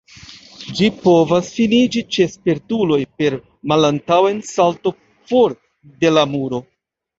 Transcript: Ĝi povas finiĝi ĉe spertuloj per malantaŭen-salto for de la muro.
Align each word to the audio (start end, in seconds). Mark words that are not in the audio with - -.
Ĝi 0.77 0.87
povas 1.01 1.51
finiĝi 1.57 2.01
ĉe 2.17 2.27
spertuloj 2.37 2.99
per 3.21 3.37
malantaŭen-salto 3.73 4.95
for 5.35 5.59
de 6.05 6.15
la 6.19 6.29
muro. 6.35 6.65